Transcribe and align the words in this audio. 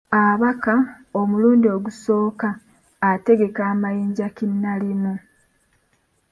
Abaka, 0.25 0.73
omulundi 1.19 1.67
ogusooka 1.75 2.49
ategeka 3.11 3.61
amayinja 3.73 4.27
kinnalimu. 4.35 5.13